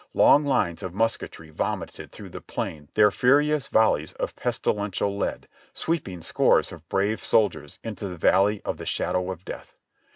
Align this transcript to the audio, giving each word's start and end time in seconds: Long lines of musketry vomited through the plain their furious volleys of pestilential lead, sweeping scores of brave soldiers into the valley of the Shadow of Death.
Long 0.15 0.43
lines 0.47 0.81
of 0.81 0.95
musketry 0.95 1.51
vomited 1.51 2.11
through 2.11 2.29
the 2.31 2.41
plain 2.41 2.87
their 2.95 3.11
furious 3.11 3.67
volleys 3.67 4.13
of 4.13 4.35
pestilential 4.35 5.15
lead, 5.15 5.47
sweeping 5.75 6.23
scores 6.23 6.71
of 6.71 6.89
brave 6.89 7.23
soldiers 7.23 7.77
into 7.83 8.07
the 8.07 8.17
valley 8.17 8.63
of 8.65 8.77
the 8.77 8.85
Shadow 8.87 9.29
of 9.29 9.45
Death. 9.45 9.75